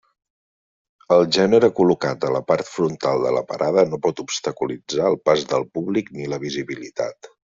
[1.15, 5.47] El gènere col·locat a la part frontal de la parada no pot obstaculitzar el pas
[5.55, 7.33] del públic ni la visibilitat.